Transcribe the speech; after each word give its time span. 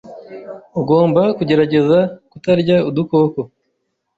Ugomba 0.79 1.21
kugerageza 1.37 1.99
kutarya 2.31 2.75
udukoko. 2.89 3.39